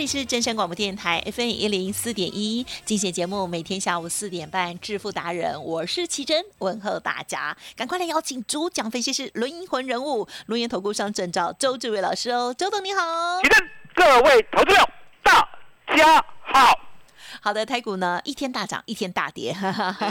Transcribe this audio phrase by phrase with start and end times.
[0.00, 14.88] 这里是真声广播电台 FM 一零四点一，精选节目每天下午四点半，致富达人，我是奇珍，问候大家，赶快来邀请主讲分析师轮银魂人物，龙岩投顾商证照周志伟老师哦，周董你好，奇珍，各位投资者
[15.22, 15.46] 大
[15.94, 16.89] 家好。
[17.40, 19.54] 好的，台股呢一天大涨，一天大跌，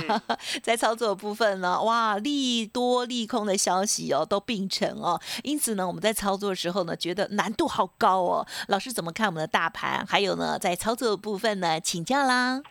[0.64, 8.46] 在操作部分呢，哇，利多利空的消息哦都并成哦，因此呢，我们在操作的时候呢，觉得难度好高哦。
[8.68, 10.06] 老师怎么看我们的大盘？
[10.08, 12.62] 还有呢，在操作部分呢，请教啦。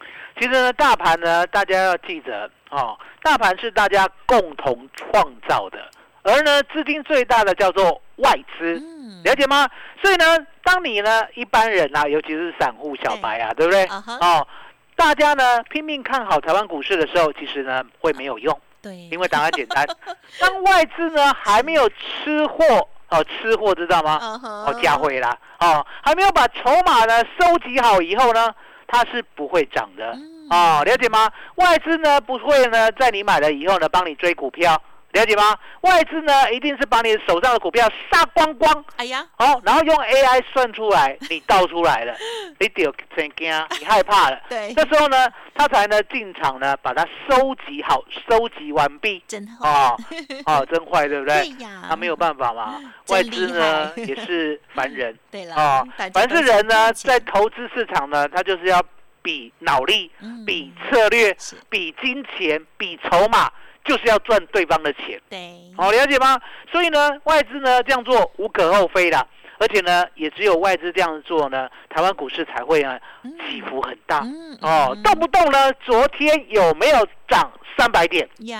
[0.40, 5.78] 其实呢，大盘呢，大家要记得哦，大盘是大家共同创造的，
[6.22, 8.80] 而呢，资金最大的叫做外资，
[9.24, 9.68] 了解吗？
[10.02, 10.24] 所以呢。
[10.68, 13.86] 当你呢，一般人啊，尤其是散户小白啊，对不对？
[14.20, 14.46] 哦，
[14.94, 18.54] 大家呢拼命看好台湾股市的时候，其实呢会没有用。
[18.82, 19.86] 对，因为答案简单。
[20.38, 24.18] 当外资呢还没有吃货哦，吃货知道吗？
[24.66, 28.54] 哦，加回啦哦，还没有把筹码呢收集好以后呢，
[28.86, 30.14] 它是不会涨的
[30.50, 31.30] 哦，了解吗？
[31.54, 34.78] 外资呢不会呢在你买了以后呢帮你追股票。
[35.12, 35.58] 了解吗？
[35.80, 38.84] 外资呢，一定是把你手上的股票杀光光。
[38.96, 42.14] 哎呀，好，然后用 AI 算出来， 你倒出来了，
[42.60, 44.38] 你丢真惊，你害怕了。
[44.50, 49.22] 对，这时候呢，他才呢进场呢，把它收集好，收集完毕。
[49.26, 49.98] 真坏哦，
[50.44, 51.40] 哦，真坏，对不对？
[51.56, 52.78] 对呀，他没有办法嘛。
[53.08, 55.18] 外资呢也是凡人。
[55.30, 58.82] 对了，哦，凡是人呢，在投资市场呢，他就是要
[59.22, 60.10] 比脑力、
[60.46, 61.34] 比策略、
[61.70, 63.50] 比金钱、比筹码。
[63.88, 66.38] 就是要赚对方的钱，对，好了解吗？
[66.70, 69.26] 所以呢，外资呢这样做无可厚非的，
[69.58, 73.00] 而且呢，也只有外资这样做呢，台湾股市才会啊
[73.48, 74.22] 起伏很大。
[74.60, 78.28] 哦，动不动呢，昨天有没有涨三百点？
[78.38, 78.56] 有，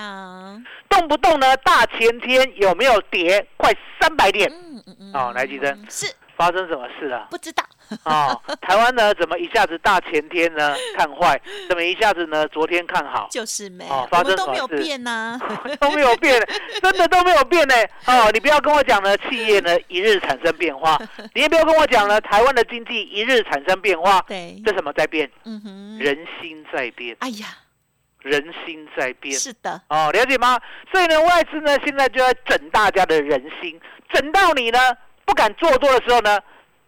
[0.89, 3.45] 动不动呢，大前天有没有跌？
[3.57, 4.49] 快三百点？
[4.49, 5.85] 嗯嗯嗯，哦，来吉珍。
[5.89, 6.11] 是。
[6.35, 7.27] 发生什么事了？
[7.29, 7.61] 不知道
[8.03, 8.35] 啊。
[8.61, 13.27] 台湾呢，怎么一下子大前天呢 看坏，怎么一下子呢昨天看好？
[13.31, 15.39] 就是没，发生都没有变呢，
[15.79, 16.39] 都没有变，
[16.81, 17.75] 真的都没有变呢。
[18.05, 20.99] 哦，你不要跟我讲呢，企业呢一日产生变化，
[21.33, 24.23] 你也不要跟我讲呢，台湾的经济一日产生变化。
[24.27, 25.29] 对，这什么在变？
[25.45, 27.15] 嗯哼，人心在变。
[27.19, 27.47] 哎呀，
[28.21, 29.33] 人心在变。
[29.37, 29.81] 是的。
[29.89, 30.59] 哦，了解吗？
[30.91, 33.79] 所以呢，外资呢现在就在整大家的人心，
[34.13, 34.79] 整到你呢。
[35.25, 36.39] 不敢做多的时候呢，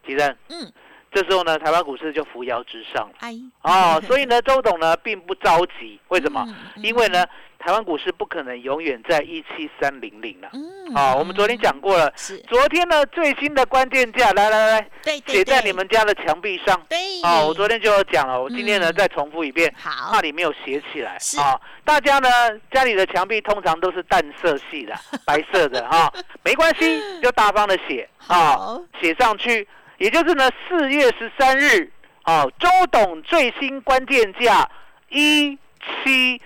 [0.03, 0.73] 其实，嗯，
[1.13, 3.15] 这时候呢，台湾股市就扶摇直上了。
[3.19, 3.33] 哎，
[3.63, 6.45] 哦， 所以呢，周董呢并不着急，为什么？
[6.77, 7.25] 因为呢，
[7.59, 10.49] 台湾股市不可能永远在一七三零零了。
[10.53, 14.89] 嗯，啊，我们昨天讲过了，是昨天呢最新的关键价，来来来，
[15.27, 16.81] 写在你们家的墙壁上。
[16.87, 21.17] 对，啊，我昨天就有讲了，我今天呢再重复一遍，好，怕你没有写起来。
[21.37, 22.29] 啊，大家呢
[22.71, 26.11] 家里的墙壁通常都是淡色系的，白色的哈，
[26.43, 28.07] 没关系，就大方的写。
[28.27, 29.67] 啊，写上去，
[30.01, 31.87] 也就是呢，四月十三日，
[32.23, 34.67] 啊，周董最新关键价
[35.09, 35.55] 一
[36.03, 36.41] 七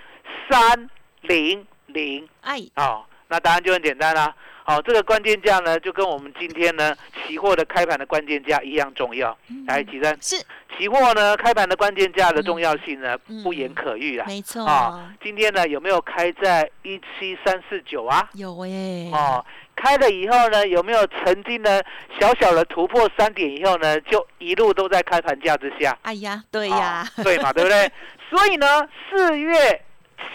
[0.46, 0.90] 三
[1.22, 4.34] 零零，哎，哦，那答案就很简单啦。
[4.68, 9.38] 好，这个关键价呢，就跟我们今天呢期货的开盘的关键价一样重要。
[9.68, 10.34] 来，几珍是
[10.76, 14.26] 期货呢开盘的关键价的重要性呢，不言可喻啊。
[14.26, 18.28] 没错啊，今天呢有没有开在一七三四九啊？
[18.32, 19.08] 有哎。
[19.12, 19.46] 哦，
[19.76, 21.80] 开了以后呢，有没有曾经呢
[22.18, 25.96] 小小的突破三点以后呢，就一路都在开盘价之下？
[26.02, 27.88] 哎呀，对呀，对嘛，对不对？
[28.28, 29.80] 所以呢，四月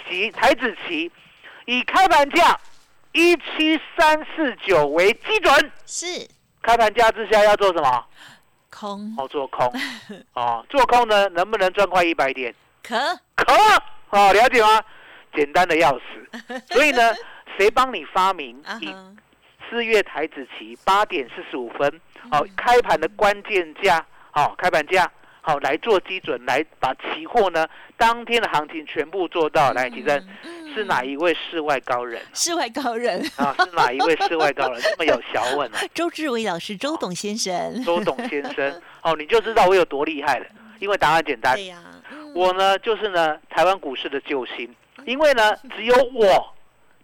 [0.08, 1.12] 期台子期
[1.66, 2.58] 以开盘价。
[3.14, 6.06] 一七三四九为基准，是
[6.62, 8.06] 开盘价之下要做什么？
[8.70, 9.72] 空哦，做空
[10.34, 12.54] 哦，做空呢，能不能赚快一百点？
[12.82, 12.98] 可
[13.36, 13.54] 可
[14.12, 14.82] 哦，了解吗？
[15.36, 16.62] 简单的要死。
[16.72, 17.14] 所以呢，
[17.58, 18.96] 谁帮你发明以
[19.70, 25.10] 四月台子期八点四十五分哦，开盘的关键价哦，开盘价
[25.42, 27.68] 好来做基准，来把期货呢
[27.98, 30.28] 当天的行情全部做到来提升。
[30.74, 32.22] 是哪一位世外高人？
[32.34, 34.82] 世外高人啊，是哪一位世外高人？
[34.82, 35.80] 这么有学问啊？
[35.94, 37.84] 周志伟老师，周董先生。
[37.84, 40.46] 周董先生，哦，你就知道我有多厉害了。
[40.80, 41.56] 因为答案简单。
[41.56, 41.78] 对呀。
[42.34, 44.74] 我呢，就是呢，台湾股市的救星。
[45.06, 46.54] 因为呢，只有我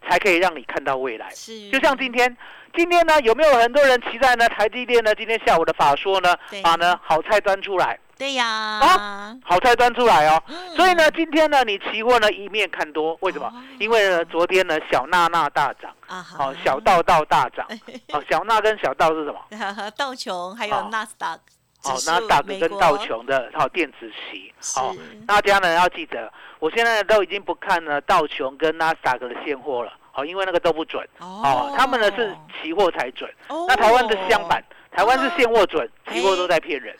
[0.07, 1.29] 才可以让你看到未来。
[1.31, 1.69] 是。
[1.69, 2.35] 就像今天，
[2.75, 4.47] 今天呢，有没有很多人期待呢？
[4.49, 5.13] 台积电呢？
[5.15, 7.99] 今天下午的法说呢，把呢好菜端出来。
[8.17, 10.41] 对呀，啊，好菜端出来哦，
[10.75, 13.51] 所以呢，今天呢，你期货呢一面看多，为什么？
[13.79, 17.65] 因为呢，昨天呢，小娜娜大涨，啊，好，小道道大涨，
[18.13, 19.39] 哦，小娜跟小道是什么？
[19.95, 21.41] 道琼还有纳斯达克，
[21.83, 24.95] 哦，纳斯达克跟道琼的好电子期，好，
[25.27, 33.31] 大家呢要记得，我现在都已经不看呢道琼跟纳斯达克的现货了，好，因为那个都不准，哦，他们呢是期货才准，
[33.67, 34.63] 那台湾的相反。
[34.91, 36.95] 台湾是现货准，期货都在骗人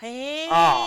[0.51, 0.85] 啊，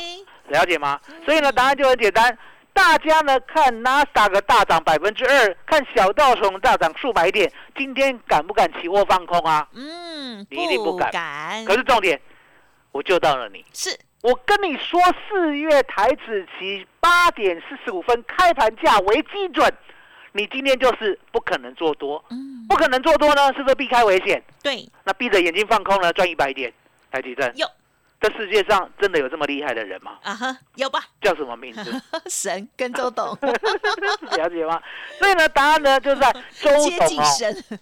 [0.48, 1.00] 了解吗？
[1.24, 2.36] 所以呢，答案就很简单，
[2.72, 9.66] 大家呢看纳斯达克大涨百分之二，看小道琼大涨数百点，今天敢不敢期货放空啊？
[9.74, 11.10] 嗯，你一定不敢。
[11.10, 11.64] 敢。
[11.64, 12.20] 可是重点，
[12.92, 13.64] 我救到了你。
[13.72, 19.72] 是我跟你说，四月台子期八点四十五分开盘价为基准，
[20.32, 22.22] 你今天就是不可能做多。
[22.30, 24.40] 嗯，不可能做多呢，是不是避开危险？
[24.62, 24.88] 对。
[25.04, 26.72] 那闭着眼睛放空呢，赚一百点。
[27.10, 27.66] 台积电有，
[28.20, 30.18] 这世界上真的有这么厉害的人吗？
[30.22, 31.00] 啊哈，有吧？
[31.22, 32.02] 叫什么名字？
[32.28, 33.26] 神跟周董，
[34.36, 34.80] 了解吗？
[35.18, 36.30] 所以呢，答案呢就在
[36.60, 37.18] 周董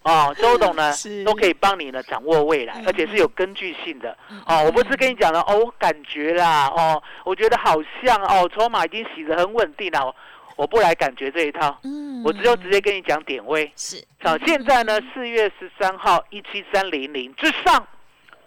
[0.02, 0.92] 哦， 哦，周董呢
[1.26, 4.16] 都可以帮你呢掌握未来，而且是有根据性的
[4.46, 4.62] 哦。
[4.64, 10.14] 我不是跟你讲了哦，我感觉啦哦，我觉得好像哦，筹码已经洗得很稳定了，
[10.54, 14.02] 我不来感觉这一套，嗯，我只有直接跟你讲点位是。
[14.22, 17.86] 好，现在呢四月十三号一七三零零之上。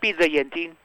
[0.01, 0.75] 闭着眼睛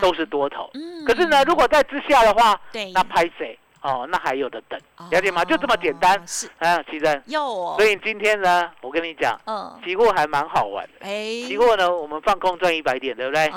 [0.00, 0.70] 都是多头，
[1.04, 2.58] 可是呢，如果在之下的话，
[2.94, 3.58] 那拍谁？
[3.82, 4.78] 哦，那还有的等，
[5.10, 5.42] 了解吗？
[5.42, 6.22] 就这么简单。
[6.26, 7.74] 是啊，其实有。
[7.78, 11.06] 所以今天呢，我跟你讲，嗯，期货还蛮好玩的。
[11.06, 13.50] 哎，期货呢，我们放空赚一百点，对不对？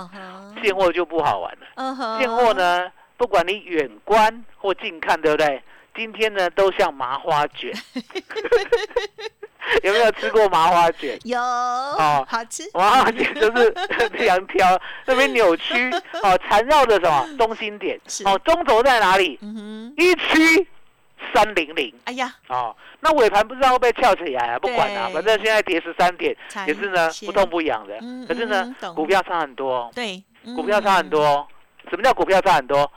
[0.63, 1.67] 现货就不好玩了。
[1.75, 2.19] 嗯哼。
[2.19, 5.61] 现货呢，不管你远观或近看，对不对？
[5.95, 7.71] 今天呢，都像麻花卷。
[9.81, 11.17] 有没有吃过麻花卷？
[11.23, 12.63] 有哦，好吃。
[12.73, 13.73] 麻花卷就是
[14.13, 15.73] 两条 那边扭曲
[16.21, 17.99] 哦，缠绕着什么 中心点？
[18.25, 19.39] 哦，中轴在哪里？
[19.97, 20.67] 一七
[21.33, 21.93] 三零零。
[22.05, 24.59] 哎呀，哦，那尾盘不知道会不会翘起来啊？
[24.59, 26.35] 不管了，反正现在跌十三点，
[26.67, 27.97] 也是呢不痛不痒的。
[28.27, 29.89] 可是呢，股票差很多。
[29.95, 30.21] 对，
[30.55, 31.47] 股票差很多。
[31.89, 32.91] 什么叫股票差很多？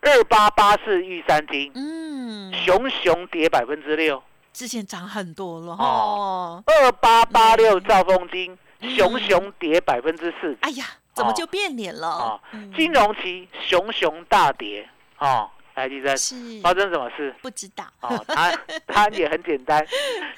[0.00, 2.17] 二八八四玉三金，嗯，
[2.64, 4.22] 熊熊跌百分之六。
[4.52, 10.84] 之前涨很多了哦，二八八六兆丰金熊熊跌百分之四，哎呀，
[11.14, 12.08] 怎么就变脸了？
[12.08, 12.40] 哦，
[12.76, 14.88] 金融期熊熊大跌，
[15.18, 16.60] 哦，来记生是。
[16.60, 17.32] 发生什么事？
[17.40, 17.84] 不知道。
[18.00, 18.52] 哦，它
[18.86, 19.86] 它 也很简单，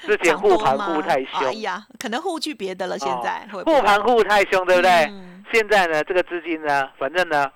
[0.05, 5.11] 之前护盘护太凶，哎呀，可能护去别的了，现在护盘护太凶，对不对？
[5.51, 7.49] 现在呢，这个资金呢，反正呢，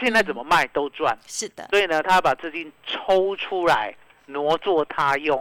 [0.00, 3.94] 现在怎么卖都赚，是的，所以呢，他把资金抽出来。
[4.28, 5.38] 挪作他用，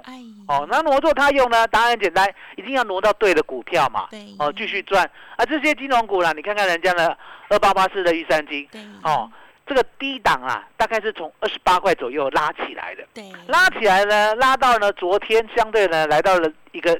[0.47, 1.65] 哦，那挪作他用呢？
[1.69, 4.07] 答案很简单，一定要挪到对的股票嘛。
[4.37, 5.03] 哦，继续赚。
[5.37, 7.17] 啊，这些金融股啦，你看看人家的
[7.49, 8.69] 二八八四的玉山金，
[9.01, 9.27] 哦，
[9.65, 13.03] 这个低档啊，大概是从二十八块左右拉起来的。
[13.11, 16.95] 对，拉起来呢，拉到呢，昨天相对呢，来到了一个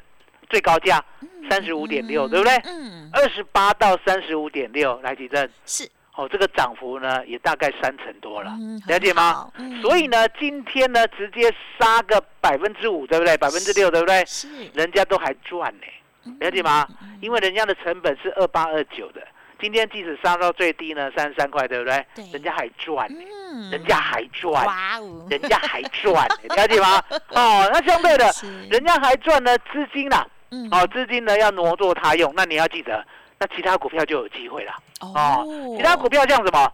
[0.50, 1.00] 最高价
[1.48, 2.56] 三十五点六，对不对？
[2.66, 3.12] 嗯。
[3.14, 5.48] 二十八到三十五点六，来举证？
[5.68, 5.88] 是。
[6.16, 8.56] 哦，这个涨幅呢也大概三成多了，
[8.88, 9.52] 了解吗？
[9.82, 13.36] 所以呢，今天呢直接杀个百分之五，对不对？
[13.38, 14.24] 百分之六，对不对？
[14.26, 16.88] 是，人家都还赚呢，了解吗？
[17.20, 19.22] 因为人家的成本是二八二九的，
[19.60, 22.06] 今天即使杀到最低呢三十三块，对不对？
[22.16, 27.04] 对，人家还赚呢，人家还赚，哇哦，人家还赚， 了解吗？
[27.32, 28.32] 哦，那相对的，
[28.70, 30.26] 人家还赚呢，资金啦，
[30.72, 33.06] 哦，资金呢要挪作他用，那你要记得。
[33.40, 34.74] 那其他股票就有机会了。
[35.02, 35.46] 哦，
[35.78, 36.72] 其他股票像什么？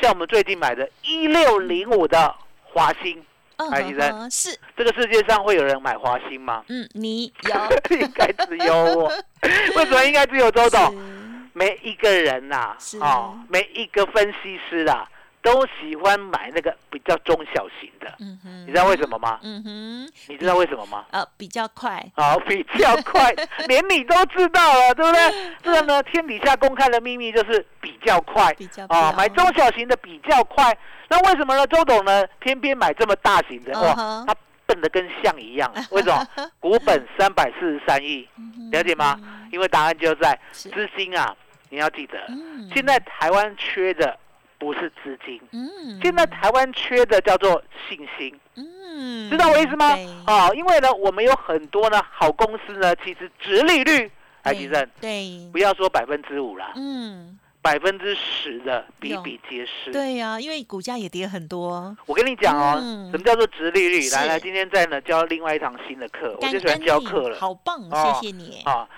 [0.00, 3.22] 像我们最近买的一六零五的华兴。
[3.56, 6.64] 哎，医生是这个世界上会有人买华兴吗？
[6.68, 7.54] 嗯，你有，
[7.98, 9.12] 应该只有我。
[9.76, 10.92] 为什么应该只有周董？
[11.52, 15.08] 每一个人呐，哦，每一个分析师啊。
[15.44, 18.10] 都喜欢买那个比较中小型的，
[18.66, 19.38] 你知道为什么吗？
[19.42, 21.04] 嗯哼，你知道为什么吗？
[21.10, 22.02] 呃，比较快。
[22.16, 23.30] 好， 比较快，
[23.68, 25.20] 连你都知道了，对不对？
[25.62, 28.54] 这个呢，天底下公开的秘密就是比较快。
[28.54, 30.74] 比较啊，买中小型的比较快。
[31.08, 31.66] 那为什么呢？
[31.66, 33.78] 周董呢，偏偏买这么大型的？
[33.78, 34.34] 哇，他
[34.64, 35.70] 笨的跟象一样。
[35.92, 36.26] 为什么？
[36.58, 38.26] 股本三百四十三亿，
[38.72, 39.20] 了解吗？
[39.52, 41.36] 因为答案就在资金啊！
[41.68, 42.18] 你要记得，
[42.74, 44.18] 现在台湾缺的。
[44.64, 49.94] 不是资金，嗯，现在台湾缺的叫做信心，嗯，知道我意思吗？
[50.24, 61.94] 啊，因为呢，我们有很多呢好公司呢，其实殖利率，哎吉生，对，不要说百分之五了，嗯，百分之十的比比皆是，对呀，因为股价也跌很多。
[62.06, 62.80] 我跟你讲哦，
[63.10, 64.08] 什么叫做殖利率？
[64.12, 68.88] 来来，今天在呢教另外一堂新的课，我就喜欢教课了，好棒，谢谢你啊。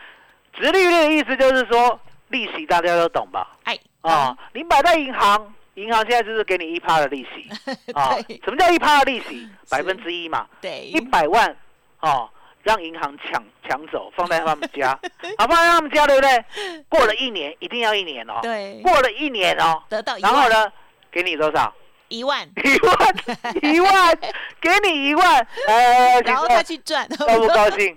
[0.52, 3.56] 殖利率的意思就是说利息，大家都懂吧？
[3.64, 3.76] 哎。
[4.06, 7.48] 啊，你摆在银行，银行现在就是给你一趴的利息
[7.92, 8.16] 啊。
[8.44, 9.48] 什么叫一趴的利息？
[9.70, 10.46] 百分之一嘛。
[10.60, 11.54] 对，一百万
[12.00, 12.28] 哦，
[12.62, 14.98] 让银行抢抢走，放在他们家，
[15.38, 16.44] 好，放在他们家，对不对？
[16.88, 18.38] 过了一年，一定要一年哦。
[18.42, 20.72] 对，过了一年哦，得到，然后呢，
[21.10, 21.72] 给你多少？
[22.08, 24.18] 一万，一万，一万，
[24.60, 27.96] 给你一万，哎，然后他去赚， 高不高兴？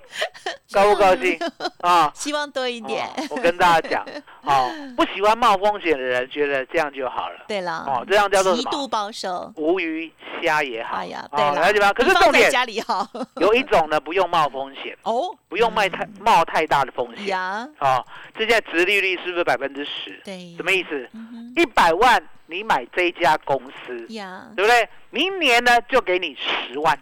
[0.71, 1.39] 高不高兴？
[1.81, 3.07] 啊，希望多一点。
[3.29, 4.05] 我跟大家讲，
[4.43, 7.45] 哦，不喜欢冒风险的人，觉得这样就好了。
[7.47, 10.11] 对了，哦，这样叫做极度保守，无鱼
[10.41, 10.97] 虾也好。
[10.97, 11.93] 哎呀，对了，了解吗？
[11.93, 13.07] 可是重点家里好。
[13.35, 17.67] 有一种呢，不用冒风险哦，不用卖太冒太大的风险呀。
[17.79, 18.03] 哦，
[18.37, 20.19] 这在殖利率是不是百分之十？
[20.25, 21.09] 对，什么意思？
[21.55, 22.21] 一百万。
[22.49, 24.89] 你买这家公司，对不对？
[25.11, 26.97] 明年呢就给你十万，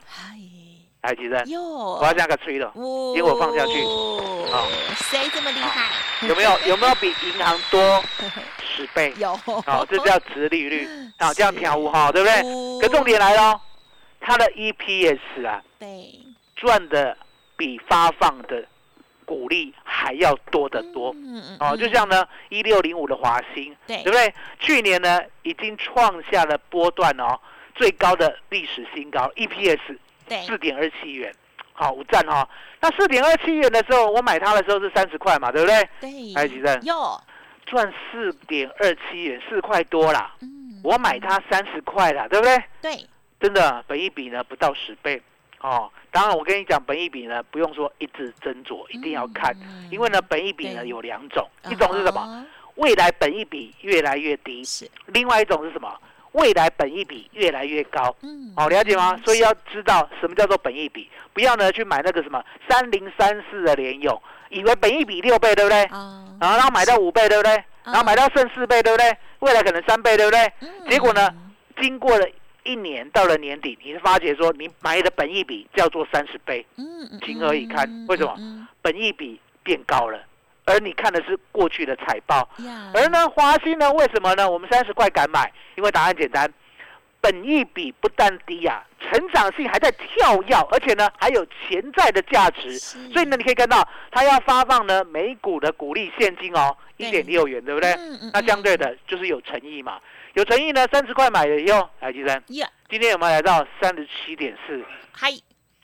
[1.00, 1.42] 哎，几人？
[1.50, 2.70] 我要这样个吹了，
[3.16, 3.82] 给我放下去。
[3.82, 4.68] 哦，
[5.10, 6.27] 谁这么厉害？
[6.27, 8.04] 有没有有没有比银行多
[8.60, 9.13] 十倍？
[9.18, 9.38] 有。
[9.66, 10.86] 好，这叫殖利率。
[11.18, 12.82] 好，这样跳舞哈，对不对？
[12.82, 13.62] 可重点来了，
[14.20, 16.20] 它的 EPS 啊，对，
[16.58, 17.18] 赚的
[17.56, 18.66] 比发放的。
[19.27, 24.34] 股利还要多得多，嗯嗯哦，就像呢一六零五的华兴，对不对？
[24.57, 27.38] 去年呢已经创下了波段哦
[27.75, 29.98] 最高的历史新高，EPS
[30.48, 31.36] 四点二七元，
[31.74, 32.48] 好五站哈。
[32.79, 35.89] 那四点二七元的时候，我买它的时候是三十块嘛，对不对？
[36.00, 36.81] 对，还有几站？
[36.86, 37.22] 有
[37.65, 40.34] 赚四点二七元，四块多啦。
[40.41, 42.63] 嗯，我买它三十块啦，对不对？
[42.81, 43.05] 对，
[43.41, 45.22] 真的，本一比呢不到十倍。
[45.61, 49.55] 哦，当然我跟你讲，本益比呢不用说一直斟酌，一定要看，
[49.89, 52.45] 因为呢本益比呢有两种，一种是什么？
[52.75, 55.91] 未来本益比越来越低，是；另外一种是什么？
[56.33, 58.15] 未来本益比越来越高。
[58.21, 59.19] 嗯，好，了解吗？
[59.25, 65.83] 所以要知道什么叫做本益比，不要呢去买那个什么三零三四的联用，以为本益比六倍，对不对？
[65.85, 67.51] 啊，然后买到五倍，对不对？
[67.83, 69.17] 然后买到剩四倍，对不对？
[69.39, 70.53] 未来可能三倍，对不对？
[70.87, 71.33] 结果呢，
[71.81, 72.27] 经过了。
[72.67, 77.89] 一年到了年底，你是发觉说你买的本益比叫做三十倍，嗯，情何以堪？
[78.09, 78.67] 为什么？
[78.81, 80.19] 本益比变高了，
[80.65, 82.47] 而你看的是过去的财报，
[82.93, 84.50] 而呢，华兴呢，为什么呢？
[84.50, 86.51] 我们三十块敢买，因为答案简单，
[87.21, 97.95] 本益比不但低呀，成长性还在跳跃，而且呢还有潜在的价值，所以呢你可以看到它要发放呢每股的股利现金哦，一点六元，对不对？
[98.33, 100.00] 那相对的就是有诚意嘛。
[100.33, 102.43] 有诚意呢，三十块买的哟，来吉生。
[102.47, 104.86] 今天有没有来到三十七点四？
[105.12, 105.29] 嗨，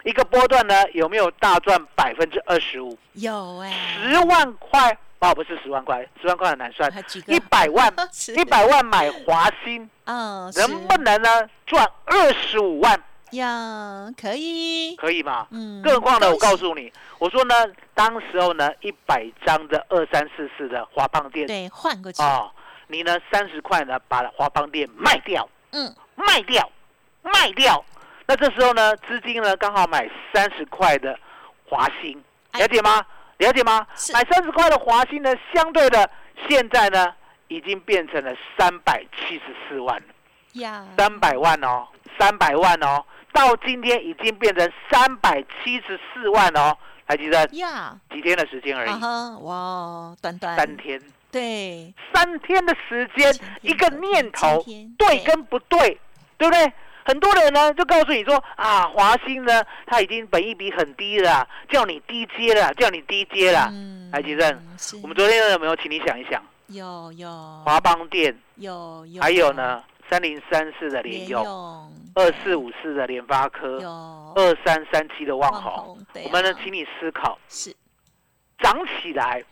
[0.04, 2.96] 一个波段呢，有没有大赚百分之二十五？
[3.14, 6.92] 有哎，十万块哦，不是十万块，十万块很难算。
[7.28, 7.94] 一百万，
[8.36, 11.30] 一百万买华兴，嗯，能不能呢
[11.66, 13.02] 赚二十五万？
[13.32, 15.48] 呀，可以，可以吗？
[15.52, 17.56] 嗯，更何况呢，我告诉你，我说呢，
[17.96, 22.52] 当时候呢，一百张的二三四四的华邦店，对，换过去哦。
[22.88, 23.18] 你呢？
[23.32, 23.98] 三十块呢？
[24.08, 26.70] 把华邦店卖掉，嗯，卖掉，
[27.24, 27.84] 卖掉。
[28.28, 31.18] 那这时候呢，资金呢刚好买三十块的
[31.68, 32.22] 华兴，
[32.54, 33.04] 了解吗？
[33.38, 33.86] 了解吗？
[34.14, 36.10] 买三十块的华兴呢，相对的
[36.48, 37.14] 现在呢
[37.48, 40.02] 已经变成了三百七十四万
[40.98, 41.88] 三百万哦，
[42.20, 47.44] 三百万哦，到今天已经变成三百七十四万哦，还记得？
[47.54, 48.92] 呀，几天的时间而已。
[49.44, 51.02] 哇，短短三天。
[51.32, 54.64] 对，三天的时间，一个念头，
[54.98, 56.00] 对跟不对，
[56.38, 56.72] 对不对？
[57.06, 63.70] 很多人呢就告诉你说啊，华兴呢，它已经本益比很低了，叫你低接了，叫你低接了。
[63.72, 64.48] 嗯来，吉正，
[65.02, 66.40] 我们昨天有没有请你想一想？
[66.68, 67.28] 有有。
[67.66, 69.20] 华邦店有有。
[69.20, 71.44] 还有呢，三零三四的联用，
[72.14, 73.80] 二四五四的联发科，
[74.36, 75.98] 二三三七的旺宏。
[76.26, 77.76] 我们呢，请你思考，是
[78.60, 79.44] 涨起来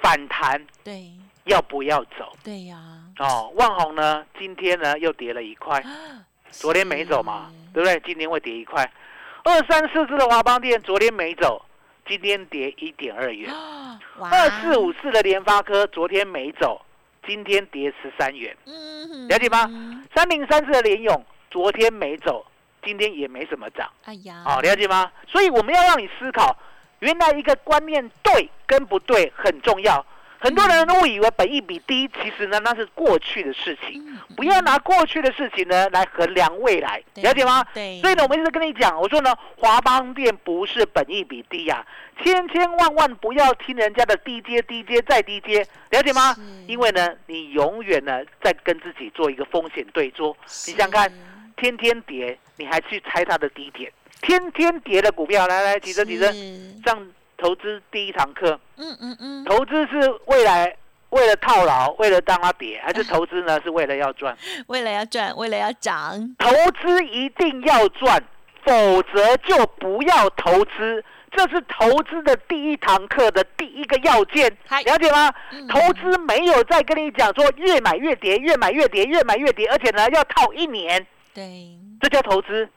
[0.00, 1.10] 反弹，对，
[1.44, 2.32] 要不要走？
[2.44, 2.78] 对呀。
[3.18, 5.82] 哦，万宏呢，今天呢又跌了一块。
[6.50, 8.00] 昨天没走嘛，对不对？
[8.04, 8.90] 今天会跌一块。
[9.44, 11.64] 二三四四的华邦店昨天没走，
[12.06, 13.50] 今天跌一点二元。
[14.20, 16.80] 二四五四的联发科昨天没走，
[17.26, 18.56] 今天跌十三元。
[19.28, 19.70] 了解吗？
[20.14, 22.44] 三零三四的联勇昨天没走，
[22.84, 23.88] 今天也没怎么涨。
[24.04, 25.10] 哎呀，好，了解吗？
[25.28, 26.56] 所以我们要让你思考，
[26.98, 30.04] 原来一个观念对跟不对很重要。
[30.38, 34.02] 很多人都以为本益比低，其实呢那是过去的事情，
[34.36, 37.64] 不要拿过去的事情呢来衡量未来，了解吗？
[37.74, 38.00] 对。
[38.00, 41.84] 所以呢，我们一直跟你讲，我说呢，华邦店不是本益比低呀，
[42.22, 46.36] 千千万万不要听人家的低阶、低阶再低阶，了解吗？
[46.66, 50.36] 因为呢，你永远呢在跟自己做一个风险对桌。
[50.66, 51.12] 你想看，
[51.56, 53.90] 天天跌，你还去猜它的低点？
[54.20, 56.32] 天天跌的股票，来来，提升提升，
[56.84, 57.08] 这样。
[57.38, 60.76] 投资第一堂课，嗯嗯嗯，投资是未来
[61.10, 63.60] 为了套牢，为了当它跌，还是投资呢？
[63.62, 64.36] 是为了要赚？
[64.66, 66.34] 为了要赚，为了要涨。
[66.36, 66.50] 投
[66.82, 68.22] 资一定要赚，
[68.64, 71.04] 否则就不要投资。
[71.30, 74.50] 这是投资的第一堂课的第一个要件，
[74.84, 75.32] 了解吗？
[75.68, 81.06] 投资没有再跟你讲说越买越跌，越买越跌，越买越跌，而且呢要套一年。
[81.34, 82.68] 对，这叫投资，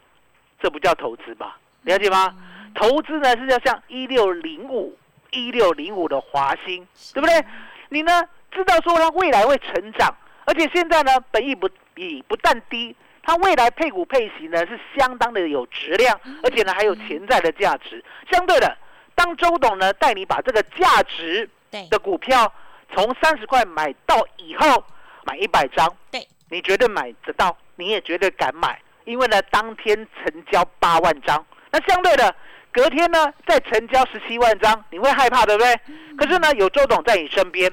[0.61, 1.57] 这不叫投资吧？
[1.83, 2.35] 了解吗？
[2.73, 4.97] 投资呢是要像一六零五
[5.31, 7.45] 一六零五的华兴，对不对？
[7.89, 10.13] 你呢知道说它未来会成长，
[10.45, 18.03] 而且现在呢本益不比不但低，它未来配股配息呢是相当的有质量，而且呢还有潜在的价值。
[18.31, 18.77] 相对的，
[19.15, 21.49] 当周董呢带你把这个价值
[21.89, 22.51] 的股票
[22.93, 24.83] 从三十块买到以后，
[25.25, 32.33] 买一百张，对，你绝对买得到，你也绝对敢买，因为呢当天成交八万张，那相对的。
[32.71, 35.79] 隔天呢，再成交十七万张，你会害怕对不对？
[36.17, 37.69] 可是呢，有周董在你身边，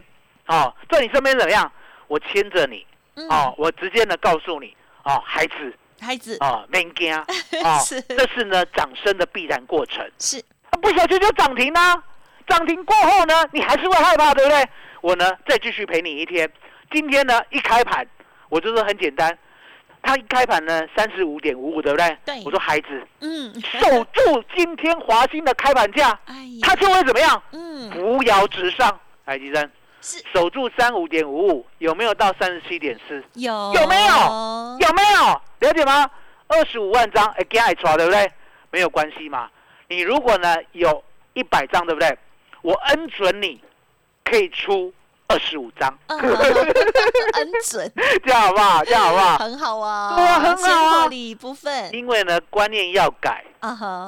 [0.46, 1.70] 哦，在你身边怎么样？
[2.08, 2.84] 我牵着你，
[3.28, 7.14] 哦，我直接呢告诉你，哦，孩子，孩子，哦，没惊，
[7.62, 10.04] 哦，这是呢涨升的必然过程。
[10.18, 10.42] 是，
[10.82, 12.02] 不小心就涨停啦，
[12.48, 14.68] 涨停过后呢，你还是会害怕对不对？
[15.00, 16.50] 我呢再继续陪你一天。
[16.90, 18.04] 今天呢一开盘，
[18.48, 19.38] 我就是很简单。
[20.02, 22.16] 他一开盘呢，三十五点五五，对不对？
[22.24, 22.42] 对。
[22.44, 27.42] 我说孩子，嗯，守住今天华兴的开盘价，哎呀，他就会怎么样？
[27.52, 28.98] 嗯，扶摇直上。
[29.24, 33.22] 海吉生是守住三五点五五，有没有到三十七点四？
[33.34, 33.52] 有。
[33.74, 34.78] 有没有？
[34.80, 35.40] 有没有？
[35.60, 36.08] 了解吗？
[36.46, 38.32] 二十五万张，哎，给爱抓，对不对？
[38.70, 39.50] 没有关系嘛。
[39.88, 42.18] 你如果呢有一百张，对不对？
[42.62, 43.60] 我恩准你，
[44.24, 44.92] 可以出。
[45.28, 47.92] 二十五张， 很准，
[48.24, 48.82] 这样好不好？
[48.82, 49.36] 这样好不好？
[49.36, 51.08] 很好啊，对啊，很好啊。
[51.10, 53.44] 一部分，因为呢，观念要改，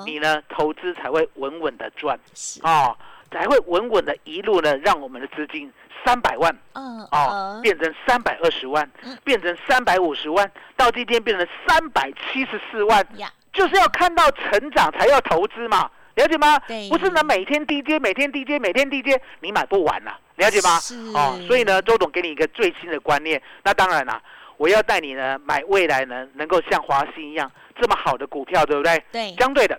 [0.07, 2.19] 你呢投资才会稳稳的赚，
[2.63, 2.97] 哦，
[3.31, 5.71] 才会稳稳的一路呢，让我们的资金
[6.07, 8.91] 三百万，嗯，哦，变成三百二十万，
[9.23, 13.07] 变成三百五十万，到今天变成三百七十四万，
[13.53, 15.91] 就是要看到成长才要投资嘛。
[16.21, 16.59] 了解吗？
[16.91, 20.13] 不是呢，每天低阶，每天低阶，每天低阶，你买不完呐。
[20.37, 20.79] 了解吗？
[21.15, 23.41] 哦，所以呢，周董给你一个最新的观念。
[23.63, 24.21] 那当然啦，
[24.59, 29.03] 我要带你呢买未来呢能够像华兴一样这么好的股票，对不对？
[29.11, 29.35] 对。
[29.39, 29.79] 相对的，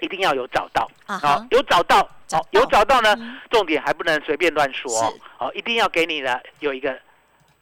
[0.00, 1.98] 一定要有找到啊，有找到，
[2.30, 3.16] 好，有找到呢。
[3.50, 4.90] 重点还不能随便乱说
[5.38, 6.96] 哦，一定要给你呢有一个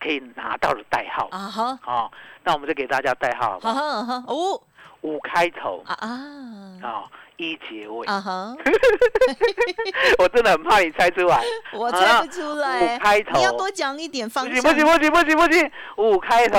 [0.01, 1.79] 可以拿到的代号啊哈。
[1.83, 2.13] 好，
[2.43, 4.63] 那我们就给大家代号，好好五
[5.05, 5.83] 五开头。
[5.87, 6.11] 啊啊。
[6.83, 7.05] 哦。
[7.37, 8.55] 一结尾，啊哈，
[10.21, 11.43] 我真的很怕你猜出来，
[11.75, 12.95] 我猜不出来。
[12.95, 14.63] 五开头，你要多讲一点方向。
[14.63, 16.57] 不行不行不行不行不行，五开头，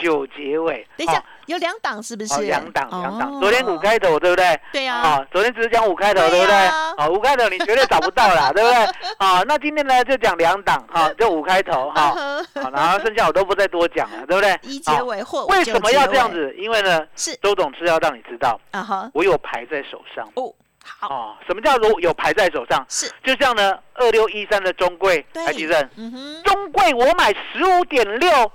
[0.00, 0.86] 九结尾。
[0.96, 1.22] 等一下。
[1.46, 2.42] 有两档是不是？
[2.42, 4.60] 两档两档，昨天五开头对不对？
[4.70, 4.96] 对呀。
[4.96, 6.54] 啊，昨天只是讲五开头对不对？
[6.54, 8.84] 啊，五开头你绝对找不到啦， 对不对？
[9.16, 12.14] 啊，那今天呢就讲两档，哈， 就五开头哈。
[12.62, 14.58] 好，然后剩下我都不再多讲了，对不对？
[14.62, 16.54] 一结尾或为什么要这样子？
[16.58, 20.28] 因为呢，是周董是要让你知道，啊哈，我有牌在手上。
[20.34, 20.52] 哦，
[20.84, 21.08] 好。
[21.08, 22.84] 哦，什么叫做有牌在手上？
[22.90, 28.52] 是，就像呢二六一三的中贵，台积电，嗯哼，中贵我买十五点六。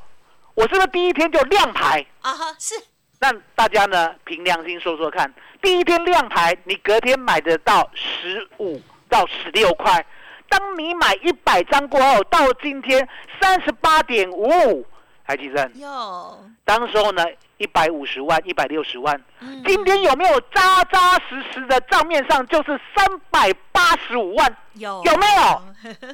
[0.55, 2.33] 我是不是第一天就亮牌啊？
[2.33, 2.75] 哈，是。
[3.19, 10.05] 那大家呢，凭良心说说看，第一天亮牌，你隔天买得到十五到十六块。
[10.49, 13.07] 当你买一百张过后，到今天
[13.41, 14.85] 三十八点五五，
[15.23, 15.71] 还记得？
[15.75, 16.49] 有。
[16.63, 17.23] 当时候呢，
[17.63, 19.19] 一百五十万、一百六十万。
[19.65, 24.53] 今天有没有扎扎实实的账面上就是三百八十五万？
[24.73, 25.63] 有有没有？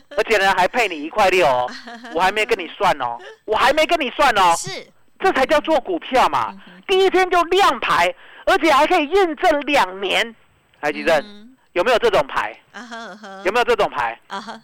[0.16, 1.68] 而且呢，还配你一块六哦，
[2.14, 4.54] 我还没跟你算哦，我还没跟你算哦。
[4.56, 4.86] 是，
[5.20, 6.54] 这才叫做股票嘛。
[6.88, 8.14] 第一天就亮牌，
[8.46, 10.36] 而且还可以验证两年。
[10.82, 11.49] 来，吉正。
[11.74, 12.56] 有没有这种牌？
[13.46, 14.20] 有没有这种牌？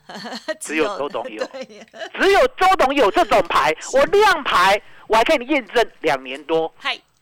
[0.60, 1.44] 只有周董有，
[2.20, 3.74] 只有周董有这种牌。
[3.94, 6.74] 我亮牌，我还可以验证两年多。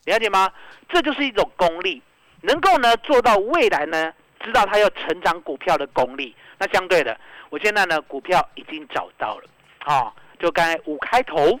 [0.04, 0.50] 了解吗？
[0.88, 2.02] 这就是一种功力，
[2.42, 6.34] 能够呢做到未来呢，知道它要成长股票的功力。
[6.58, 7.18] 那相对的，
[7.50, 9.44] 我现在呢股票已经找到了，
[9.80, 11.58] 啊，就刚才五开头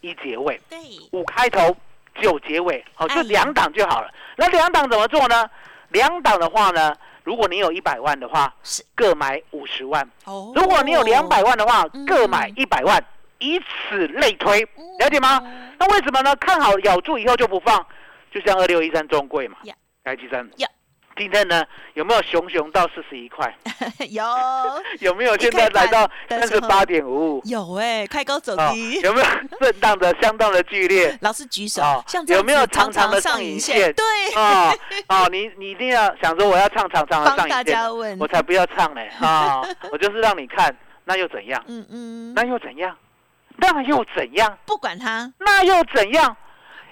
[0.00, 0.78] 一结尾，对，
[1.12, 1.76] 五开头
[2.20, 4.12] 九结尾，好，就两档就好了。
[4.36, 5.48] 那两档怎么做呢？
[5.88, 6.94] 两档的话呢？
[7.28, 8.82] 如果你有一百万的话，是。
[8.94, 10.02] 各买五十万；
[10.54, 13.04] 如果你有两百万的话，各买一百万，
[13.38, 14.62] 以此类推，
[14.98, 15.38] 了解吗？
[15.78, 16.34] 那为什么呢？
[16.36, 17.86] 看好咬住以后就不放，
[18.32, 19.58] 就像二六一三中贵嘛，
[20.04, 20.48] 来计算。
[21.18, 23.52] 今天呢，有没有熊熊到四十一块？
[24.08, 24.24] 有。
[25.00, 27.42] 有没有现在来到三十八点五五？
[27.44, 29.00] 有哎，开高走低。
[29.00, 29.26] 有没有
[29.60, 31.18] 震荡的相当的剧烈？
[31.20, 31.82] 老师举手。
[32.28, 33.92] 有没有长长的上影线？
[33.94, 34.04] 对。
[34.36, 34.72] 哦
[35.08, 35.28] 哦！
[35.30, 39.60] 你你一定要想说我要唱长长的上影线，我才不要唱呢啊！
[39.90, 41.60] 我就是让你看，那又怎样？
[41.66, 42.32] 嗯嗯。
[42.34, 42.96] 那又怎样？
[43.56, 44.56] 那又怎样？
[44.64, 45.32] 不管它。
[45.40, 46.36] 那又怎样？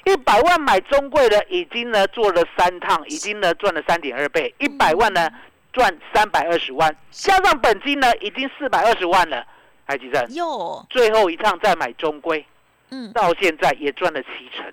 [0.07, 4.55] 一百万买中贵的，已经呢做了三趟，已经呢赚了三点二倍。
[4.59, 5.29] 一百万呢
[5.73, 9.45] 赚三百二十万，加上本金呢已经四百二十万了。
[9.85, 12.47] 海吉正，哟，最后一趟再买中贵，
[12.91, 14.65] 嗯，到现在也赚了七成，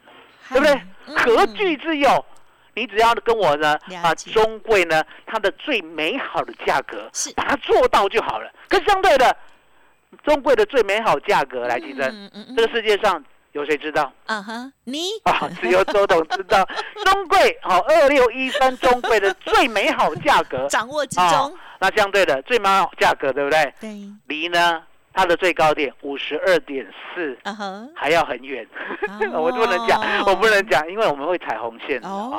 [0.49, 1.15] 对不对？
[1.15, 2.23] 何惧之有？
[2.75, 8.51] 你只要跟我呢把中贵呢它的最美好的价格把它做到就好了。
[8.67, 9.35] 跟相对的，
[10.23, 13.23] 中贵的最美好价格来提升，这个世界上。
[13.53, 14.11] 有谁知道？
[14.25, 16.67] 啊哈，你啊，只有周董知道。
[17.05, 21.55] 中贵好，二六一三中贵的最美好价格 掌握之中。
[21.79, 23.73] 那相对的最美好价格，对不对？
[23.79, 23.89] 对。
[24.27, 24.81] 离呢
[25.13, 28.65] 它的最高点五十二点四，嗯哼，还要很远。
[29.33, 32.31] 我不能讲，我不能讲，因为我们会踩红线哦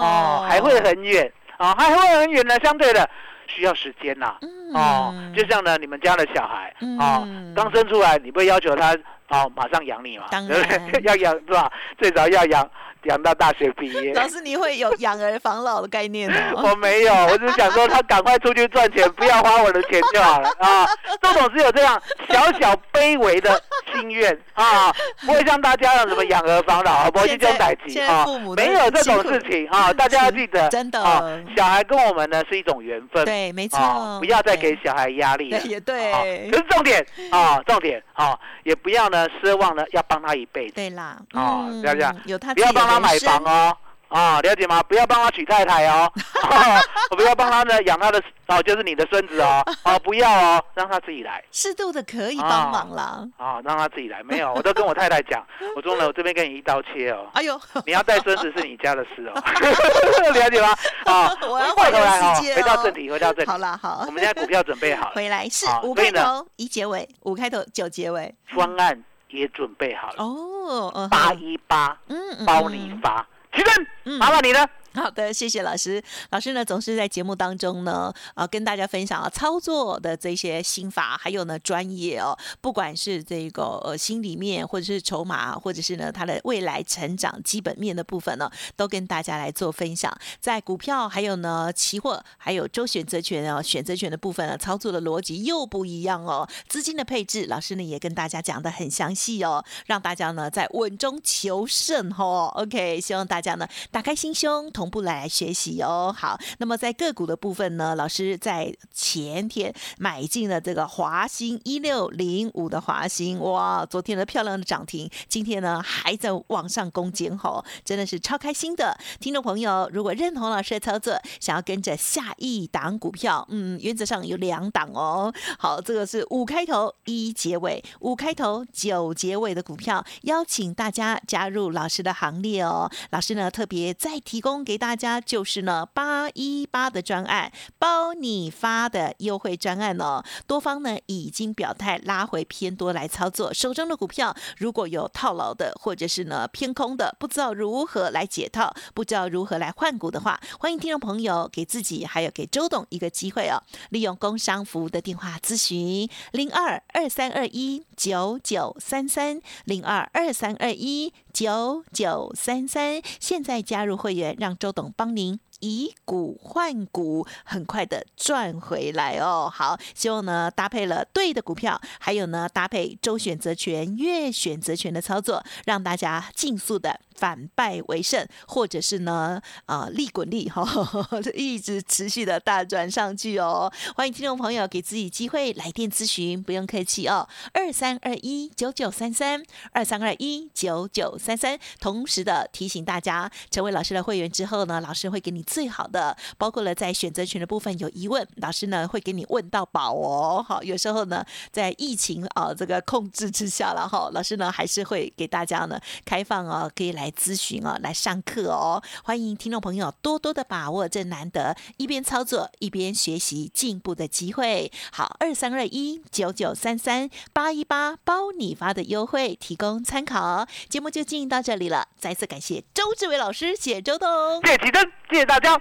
[0.00, 2.58] 哦，还会很远啊，还会很远呢。
[2.60, 3.08] 相对的
[3.46, 4.34] 需要时间呐。
[4.72, 8.96] 哦，就像呢，你们家的小孩啊，刚生出来，你不会要求他。
[9.28, 10.26] 好，马上养你嘛？
[11.02, 11.70] 要养是吧？
[11.98, 12.70] 最早要养
[13.06, 14.12] 养到大学毕业。
[14.14, 16.36] 老师，你会有养儿防老的概念吗？
[16.62, 20.86] 我没有，我只是想说他赶快出去赚钱，不要花我的钱就好了啊。
[21.22, 23.60] 周总只有这样小小卑微的
[23.92, 24.92] 心愿啊，
[25.24, 29.92] 不会像大家让什么养儿防老啊，不会去争代级啊，没有这种事情啊。
[29.92, 31.22] 大家要记得，真的啊，
[31.56, 33.78] 小孩跟我们呢是一种缘分，对，没错，
[34.18, 36.50] 不要再给小孩压力了，也对。
[36.50, 39.26] 可是重点啊，重点啊，也不要呢。
[39.42, 40.74] 奢望呢，要帮他一辈子。
[40.74, 43.76] 对啦，啊，这样这有他不要帮他买房哦。
[44.08, 44.80] 啊，了解吗？
[44.84, 46.10] 不要帮他娶太太哦，
[47.10, 53.26] 不要帮他呢养他的哦，就是你的孙子哦，哦，不要哦，让他自己来，适度的可以帮忙啦。
[53.36, 57.26] 啊，让他自己来，没有，我都跟我太太讲， 我说呢，我这边跟你一刀切哦。
[57.34, 59.34] 哎呦，你要带孙子是你家的事哦，
[60.32, 60.68] 了解吗？
[61.06, 63.50] 啊，我要回头来哦，回到正题，回到正题。
[63.50, 69.02] 好了，好，我们现在股票准备好了，回来是五开头一结尾，五开头九结尾，方案
[69.36, 73.26] 也准备好了哦，八一八，嗯，包你发。
[73.54, 74.68] 起身，麻烦你了。
[74.96, 76.02] 好的，谢谢老师。
[76.30, 90.10] 老师呢，总是在节目当中呢，啊，跟大家分享啊操作的这些心法，还有呢专业哦，不管是这个呃心里面，或者是筹码，或者是呢它的未来成长基本面的部分呢，都跟大家来做分享。
[90.40, 96.48] 在股票，还有呢期货，还有周选择权啊选择权的部分呢，操作的逻辑又不一样哦。
[96.68, 102.50] 资金的配置，老师呢也跟大家讲的很详细哦，让大家呢在稳中求胜哦。
[102.54, 104.85] OK，希望大家呢打开心胸同。
[104.88, 118.96] 不来学习哦，好，那么在个股的部分呢，老师在前天买进了这个华兴一六零五的华兴，哇，昨天的漂亮的涨停，今天呢还在往上攻坚吼，真的是超开心的。
[119.18, 125.32] 听众朋友，如果认同老师的操作，想要跟着下一档股票，嗯，原则上有两档哦。
[125.58, 132.88] 好，这个是五开头一结尾，五开头九结尾的股票，邀请大家加入老师的行列哦。
[133.10, 134.75] 老师呢特别再提供给。
[134.76, 140.22] 给大家就是呢八一八的专案，包你发的优惠专案哦。
[140.46, 165.38] 多方呢已经表态拉回偏多来操作，手中的股票如果有套牢的，或者是呢偏空的，不知道如何来解套，不知道如何来换股的话，欢迎听众朋友给自己还有给周董一个机会哦，利用工商服务的电话咨询零二二三二一九九三三零二二三二一九九三三，现在加入会员，让周董帮您。
[165.60, 169.48] 以股换股，很快的赚回来哦。
[169.50, 177.00] 好，希望呢搭配了对的股票，还有呢搭配周选择权、月选择权的操作，让大家尽速的。
[177.16, 180.64] 反败为胜，或者是呢，啊，利滚利哈，
[181.34, 183.72] 一直持续的大转上去哦。
[183.94, 187.26] 欢迎听众朋友给自己机会来电咨询，不用客气哦。
[187.54, 191.58] 二三二一九九三三，二三二一九九三三。
[191.80, 200.44] 同时的提醒大家，成为老师的会员之后呢，老师会给你最好的，包括了在选择权的部分有疑问，老师呢会给你问到宝哦。
[200.46, 207.05] 好，有时候呢，在疫情啊这个控制之下了哈，老师呢还是会给大家呢开放啊，可以来。
[207.06, 214.72] 来咨询哦，来上课哦，欢迎听众朋友多多的把握这难得一边操作一边学习进步的机会。
[214.90, 220.48] 好，二三二一九九三三八一八包你发的优惠提供参考。
[220.68, 225.56] 节目就进行到这里了，再次感谢周志伟老师，谢谢周董，谢谢启真，谢谢大家，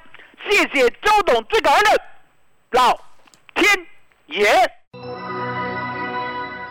[0.50, 2.02] 谢谢周董，最感恩的
[2.72, 2.92] 老
[3.54, 3.72] 天
[4.30, 5.25] 爷。